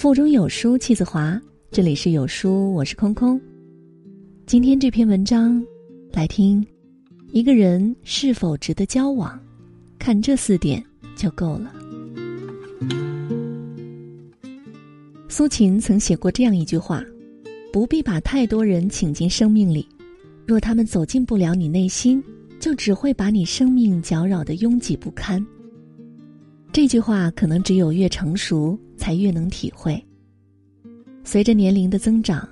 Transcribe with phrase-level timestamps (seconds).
[0.00, 1.38] 腹中有书气自华，
[1.70, 3.38] 这里是有书，我是空空。
[4.46, 5.62] 今天这篇文章，
[6.10, 6.66] 来听，
[7.32, 9.38] 一个人是否值得交往，
[9.98, 10.82] 看这四点
[11.14, 11.70] 就够了。
[15.28, 17.04] 苏秦曾写过这样一句话
[17.70, 19.86] ：“不必把太多人请进生命里，
[20.46, 22.24] 若他们走进不了你内心，
[22.58, 25.46] 就只会把你生命搅扰的拥挤不堪。”
[26.72, 30.00] 这句话可能只有越成熟，才越能体会。
[31.24, 32.48] 随着年龄的增长，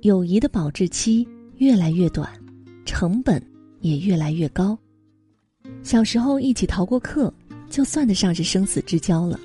[0.00, 1.26] 友谊的保质期
[1.58, 2.28] 越来越短，
[2.86, 3.42] 成本
[3.80, 4.76] 也越来越高。
[5.82, 7.32] 小时候一起逃过课，
[7.68, 9.38] 就算得上是生死之交了；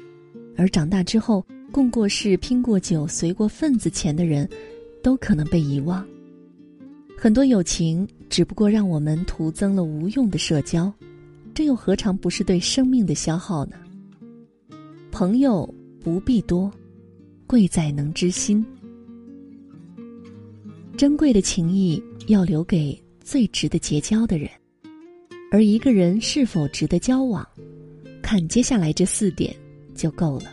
[0.55, 4.50] 而长大之后，共过事、拼过酒、随过份子钱的人，
[5.02, 6.03] 都可能被遗忘。
[7.17, 10.92] 很多友情只不过让我们徒增了无用的社交，
[11.53, 13.76] 这又何尝不是对生命的消耗呢？
[15.13, 15.72] 朋友
[16.03, 16.72] 不必多，
[17.45, 18.66] 贵在能知心。
[20.97, 24.50] 珍贵的情谊要留给最值得结交的人，
[25.52, 27.47] 而一个人是否值得交往，
[28.23, 29.55] 看接下来这四点
[29.94, 30.45] 就够了。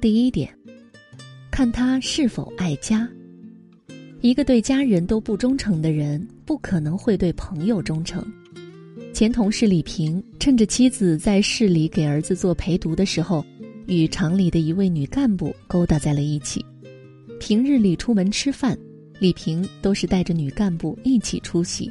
[0.00, 0.52] 第一点，
[1.52, 3.08] 看他是否爱家。
[4.22, 8.26] 一个对家人都不忠诚的人，不可能会对朋友忠诚。
[9.12, 13.42] 前同事李平趁着妻子在市里给儿子做陪读的时候，
[13.86, 16.62] 与厂里的一位女干部勾搭在了一起。
[17.40, 18.78] 平日里出门吃饭，
[19.18, 21.90] 李平都是带着女干部一起出席。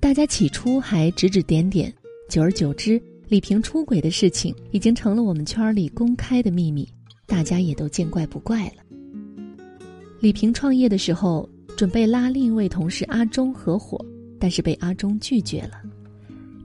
[0.00, 1.94] 大家起初还指指点点，
[2.28, 6.84] 久而久之，李平出轨的事情已经成了我们圈里公开的秘密，
[7.28, 8.82] 大家也都见怪不怪了。
[10.18, 14.04] 李平创业的时候，准备拉另一位同事阿忠合伙，
[14.36, 15.80] 但是被阿忠拒绝了。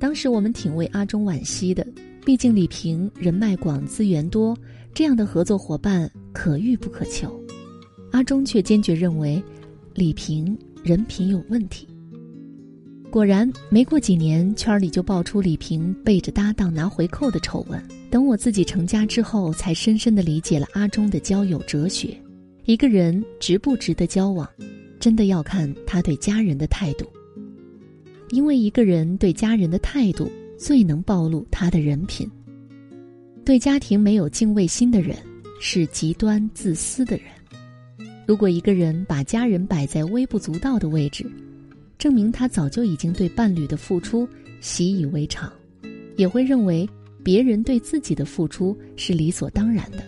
[0.04, 1.88] 当时我们挺为阿忠惋惜的，
[2.26, 4.54] 毕竟李平人脉广、资源多，
[4.94, 7.34] 这样的合作伙伴可遇不可求。
[8.12, 9.42] 阿忠却坚决认为，
[9.94, 11.88] 李平人品有问题。
[13.10, 17.82] 果然，没过几年，圈里就爆出李平背着搭档拿回扣的丑闻。
[18.12, 22.14] 等我自己成家之后，才深深的理解了阿忠的交友哲学：
[22.66, 24.46] 一个人值不值得交往，
[25.00, 27.06] 真的要看他对家人的态度。
[28.34, 30.28] 因为一个人对家人的态度，
[30.58, 32.28] 最能暴露他的人品。
[33.46, 35.16] 对家庭没有敬畏心的人，
[35.62, 37.28] 是极端自私的人。
[38.26, 41.32] 如果一个人把家人摆在微不足道的位置，
[42.00, 44.28] 证明他早就已经对伴侣的付出
[44.62, 45.54] 习以为常，
[46.18, 46.90] 也会认为
[47.24, 50.04] 别人对自己的付出是理所当然的。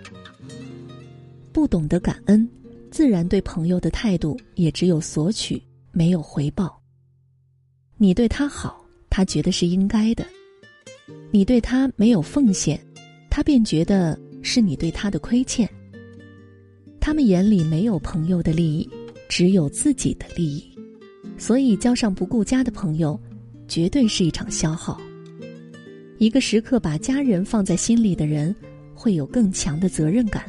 [1.53, 2.49] 不懂得感恩，
[2.89, 5.61] 自然对朋友的态度也只有索取，
[5.91, 6.81] 没有回报。
[7.97, 10.25] 你对他好，他觉得是应该的；
[11.31, 12.77] 你对他没有奉献，
[13.29, 15.69] 他便觉得是你对他的亏欠。
[16.99, 18.89] 他们眼里没有朋友的利益，
[19.29, 20.69] 只有自己的利益，
[21.37, 23.17] 所以交上不顾家的朋友，
[23.65, 24.99] 绝对是一场消耗。
[26.17, 28.53] 一个时刻把家人放在心里的人，
[28.93, 30.43] 会有更强的责任感。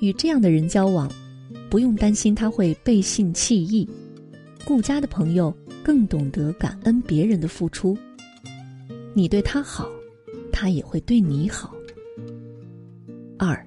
[0.00, 1.10] 与这样的人交往，
[1.68, 3.86] 不用担心他会背信弃义。
[4.64, 5.54] 顾家的朋友。
[5.82, 7.96] 更懂得感恩别人的付出，
[9.14, 9.90] 你对他好，
[10.52, 11.74] 他也会对你好。
[13.38, 13.66] 二，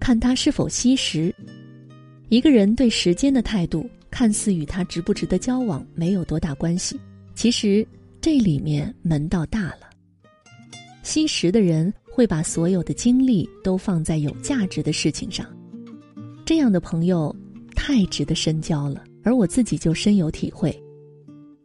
[0.00, 1.34] 看他是否惜时。
[2.28, 6.98] 一个人对时间的态度，看似与他值不值得交往没有多大关系，
[7.34, 7.86] 其实
[8.20, 9.88] 这里面门道大了。
[11.02, 15.46] 惜时的人会把所有的精力都放在有价值的事情上，
[16.44, 17.34] 这样的朋友
[17.74, 19.04] 太值得深交了。
[19.24, 20.74] 而我自己就深有体会。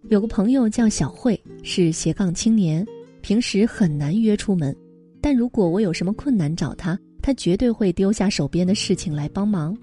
[0.10, 2.86] 有个朋友叫小慧，是斜杠青年，
[3.22, 4.76] 平时很难约出门，
[5.22, 9.76] 但如果我有什么困难找他，他绝对会丢下手边的事情来帮忙。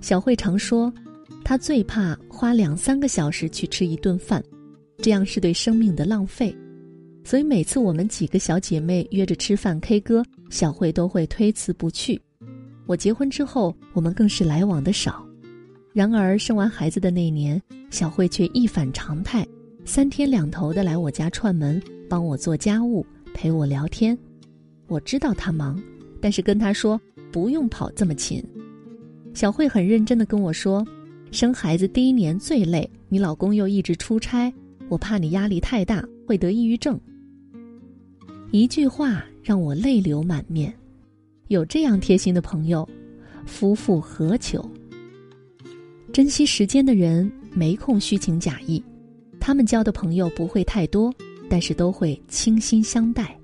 [0.00, 0.92] 小慧常说，
[1.44, 4.42] 她最怕花两三个小时去吃一顿饭，
[4.98, 6.56] 这样是对生命的浪费，
[7.22, 12.20] 所以每次我们几个小姐妹约着吃饭 K 歌，小慧都会推辞不去。
[12.86, 15.25] 我结婚之后，我们更是来往的少。
[15.96, 17.58] 然而生完孩子的那年，
[17.88, 19.46] 小慧却一反常态，
[19.86, 23.02] 三天两头的来我家串门，帮我做家务，
[23.32, 24.14] 陪我聊天。
[24.88, 25.82] 我知道她忙，
[26.20, 27.00] 但是跟她说
[27.32, 28.44] 不用跑这么勤。
[29.32, 30.86] 小慧很认真的跟我说
[31.32, 34.52] ：“生孩子第一年最累，你老公又一直出差，
[34.90, 37.00] 我怕你压力太大会得抑郁症。”
[38.52, 40.70] 一句话让我泪流满面。
[41.48, 42.86] 有这样贴心的朋友，
[43.46, 44.62] 夫复何求？
[46.16, 48.82] 珍惜时间的人没空虚情假意，
[49.38, 51.14] 他们交的朋友不会太多，
[51.46, 53.38] 但是都会倾心相待。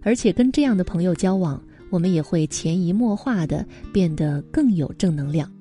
[0.00, 3.62] 而且跟这样的朋友交往，我们也会潜移默化的
[3.92, 5.52] 变得更有正能量。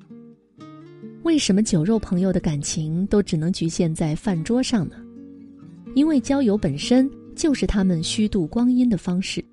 [1.23, 4.95] 为什么酒肉朋友的感情都只能局限在饭桌上呢？
[5.95, 9.43] 因为交友本身就是他们虚度光阴的方式，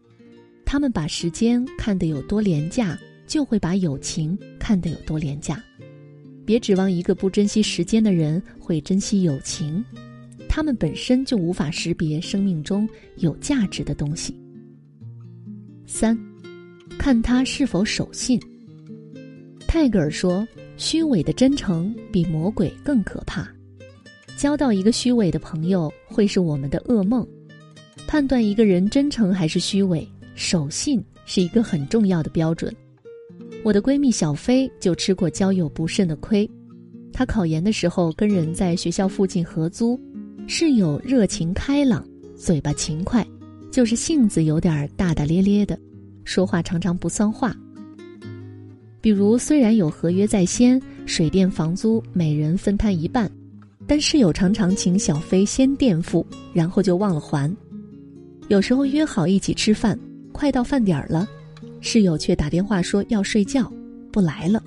[0.65, 2.97] 他们把时间看得有多廉价，
[3.27, 5.61] 就会把友情看得有多廉价。
[6.49, 9.85] 别指望一个不珍惜时间的人会珍惜友情，
[10.49, 14.35] 他们本身就无法识别生命中有价值的东西。
[15.87, 16.19] 三。
[16.99, 18.41] 看他是否守信。
[19.67, 20.49] 泰戈尔说
[20.79, 23.47] ：“虚伪的真诚比魔鬼更可怕。
[24.39, 27.29] 交到一个虚伪的朋友会是我们的噩梦。
[28.07, 32.75] 判断一个人真诚还是虚伪，守信是一个很重要的标准。
[33.65, 36.49] 我的闺蜜小飞就吃过交友不慎的亏。
[37.13, 40.01] 她考研的时候跟人在学校附近合租，
[40.47, 42.07] 室友热情开朗，
[42.37, 43.27] 嘴巴勤快，
[43.71, 45.79] 就是性子有点大大咧咧的。”
[46.25, 47.55] 说话常常不算话。
[49.01, 53.31] 比如，虽然有合约在先，水电房租每人分摊一半，
[53.87, 57.55] 但室友常常请小飞先垫付，然后就忘了还。
[58.49, 59.99] 有时候约好一起吃饭，
[60.33, 61.29] 快到饭点儿了，
[61.81, 63.73] 室友却打电话说要睡觉，
[64.13, 64.63] 不来了。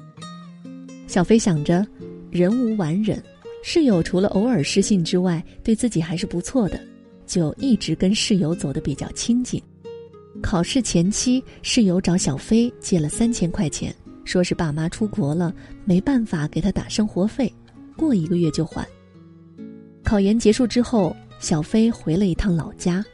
[1.08, 1.86] 小飞想着，
[2.30, 3.22] 人无完人，
[3.64, 6.80] 室友除了偶尔失信之外，对自己还是不错的，
[7.26, 9.62] 就一直跟室友走得比较亲近。
[10.42, 13.94] 考试前期，室友找小飞借了三千块钱，
[14.24, 15.54] 说是爸妈出国了，
[15.84, 17.54] 没办法给他打生活费，
[17.98, 18.88] 过一个月就还。
[20.04, 23.06] 考研结束之后，小飞回了一趟老家，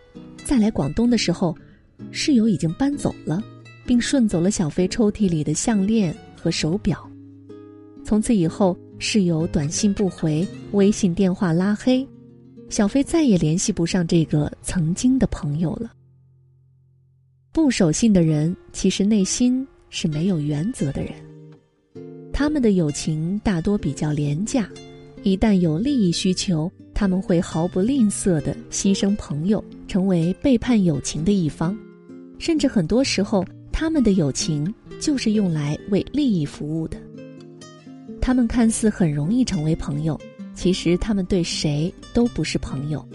[0.46, 1.54] 再来广东的时候，
[2.12, 3.44] 室友已经搬走了，
[3.88, 7.10] 并顺走了小飞抽屉里的项链和手表。
[8.04, 12.08] 从此以后，室友短信不回，微信电话拉黑，
[12.70, 15.92] 小飞再也联系不上这个曾经的朋友了。
[17.52, 21.12] 不守信的人，其实内心是没有原则的人。
[22.32, 24.70] 他们的友情大多比较廉价，
[25.24, 31.76] 一旦有利益需求，他们会毫不吝啬地牺牲朋友，成为背叛友情的一方。
[32.38, 33.44] 甚至很多时候，
[33.80, 36.98] 他们的友情就是用来为利益服务的。
[38.20, 40.20] 他们看似很容易成为朋友，
[40.56, 43.08] 其实他们对谁都不是朋友。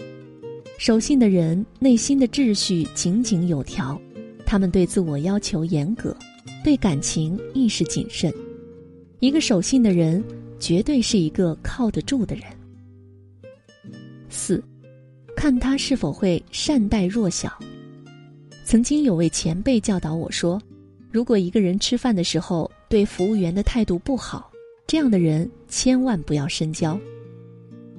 [0.77, 3.99] 守信的人，内心的秩序井井有条。
[4.45, 6.15] 他们对自我要求严格，
[6.63, 8.33] 对感情意识谨慎。
[9.19, 10.23] 一个守信的人，
[10.61, 12.45] 绝对是一个靠得住的人。
[14.29, 14.63] 四，
[15.35, 17.51] 看他是否会善待弱小。
[18.65, 20.59] 曾经有位前辈教导我说，
[21.11, 24.49] 如果一个人吃饭的时候对服务员的态度不好，
[24.87, 26.99] 这样的人千万不要深交。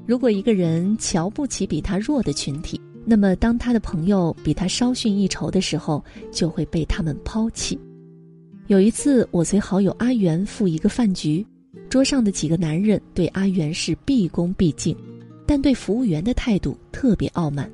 [0.07, 6.03] 如果一个人瞧不起比他弱的群体，那么，当他的朋友比他稍逊一筹的时候，
[6.33, 7.79] 就会被他们抛弃。
[8.67, 11.47] 有一次，我随好友阿元赴一个饭局，
[11.91, 14.97] 桌上的几个男人对阿元是毕恭毕敬，
[15.47, 17.71] 但对服务员的态度特别傲慢，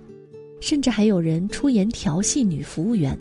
[0.61, 3.19] 甚至还有人出言调戏女服务员。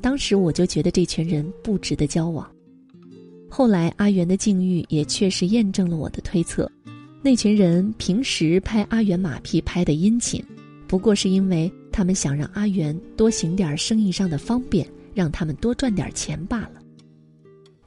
[0.00, 2.48] 当时我就觉得这群人不值得交往。
[3.48, 6.70] 后来，阿元的境遇也确实验证了我的推测：
[7.22, 10.42] 那群人平时拍阿元马屁拍得殷勤。
[10.86, 16.72] 不过是因为他们想让阿元多行点生意上的方便，让他们多赚点钱罢了。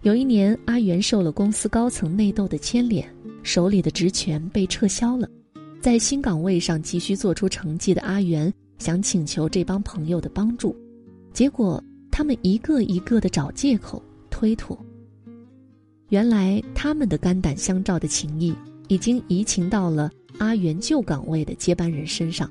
[0.01, 3.07] 有一年，阿元受了公司高层内斗的牵连，
[3.43, 5.29] 手里的职权被撤销了，
[5.81, 10.75] 在新岗位上急需做出成绩的阿元想请求这帮朋友的帮助，
[11.31, 14.77] 结果他们一个一个的找借口推脱。
[16.07, 18.55] 原来他们的肝胆相照的情谊
[18.87, 20.09] 已经移情到了
[20.39, 22.49] 阿元旧岗位的接班人身上。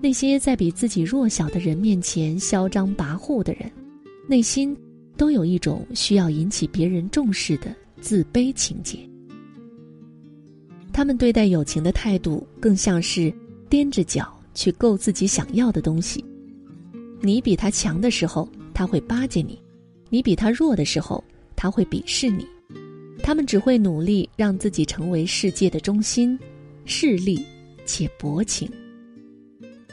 [0.00, 3.70] 那些在比自己弱小的人面前嚣张跋扈的人，
[4.28, 4.76] 内心
[5.16, 8.98] 都有一种需要引起别人重视的自卑情结。
[10.92, 13.32] 他们对待友情的态度，更像是
[13.70, 16.24] 踮着脚去够自己想要的东西。
[17.20, 19.56] 你比他强的时候，他会巴结你；
[20.10, 21.22] 你比他弱的时候，
[21.54, 22.46] 他会鄙视你。
[23.22, 26.36] 他们只会努力让自己成为世界的中心，
[26.84, 27.40] 势利
[27.86, 28.68] 且薄情。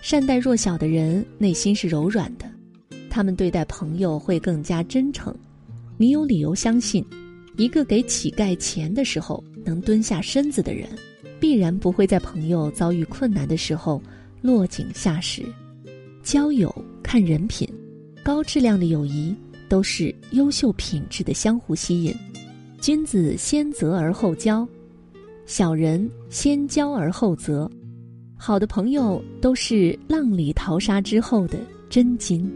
[0.02, 2.50] 善待弱小的人，内心是柔软的，
[3.10, 5.36] 他们对待朋友会更加真诚。
[5.98, 7.06] 你有理由相信，
[7.58, 10.90] 一个给乞丐钱的时候能蹲下身子的人，
[11.40, 14.02] 必然不会在朋友遭遇困难的时候
[14.42, 15.44] 落井下石，
[16.24, 17.68] 交友看人品，
[18.24, 19.36] 高质量的友谊
[19.68, 22.16] 都是优秀品质的相互吸引，
[22.80, 24.68] 君子先择而后交，
[25.46, 27.70] 小人先交而后择，
[28.38, 32.50] 好的朋友都是浪里淘沙之后的真金。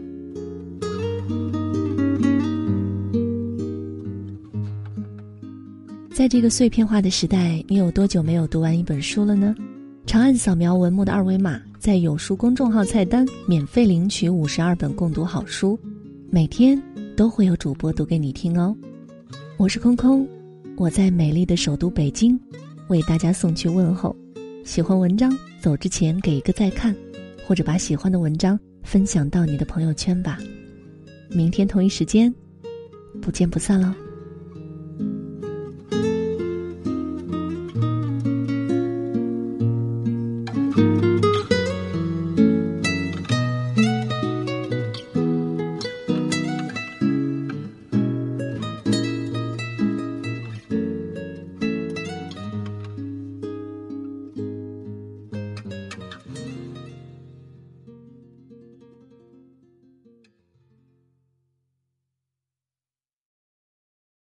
[6.14, 9.54] 在这个碎片化的时代，你有多久没有读完一本书了呢？
[10.06, 15.78] 长按扫描文末的二维码，在有书公众号菜单免费领取五十二本共读好书，
[16.30, 16.80] 每天
[17.16, 18.76] 都会有主播读给你听哦。
[19.56, 20.28] 我是空空，
[20.76, 22.38] 我在美丽的首都北京，
[22.88, 24.14] 为大家送去问候。
[24.62, 26.94] 喜欢文章，走之前给一个再看，
[27.46, 30.38] 或者把喜欢的文章分享到你的朋友圈吧。
[31.30, 32.32] 明天同一时间，
[33.22, 33.92] 不见不散喽。